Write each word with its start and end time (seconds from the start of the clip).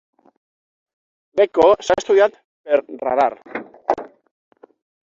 L'eco 1.41 1.67
s'ha 1.89 1.99
estudiat 2.03 2.41
per 2.71 2.83
radar. 3.07 3.31